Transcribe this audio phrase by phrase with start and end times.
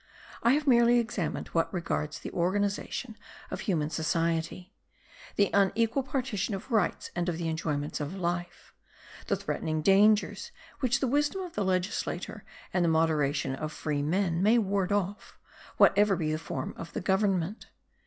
[0.41, 3.17] I have merely examined what regards the organization
[3.51, 4.73] of human society;
[5.35, 8.73] the unequal partition of rights and of the enjoyments of life;
[9.27, 12.43] the threatening dangers which the wisdom of the legislator
[12.73, 15.37] and the moderation of free men may ward off,
[15.77, 17.67] whatever be the form of the government.